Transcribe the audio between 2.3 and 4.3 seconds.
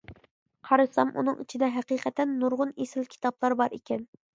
نۇرغۇن ئېسىل كىتابلار بار ئىكەن.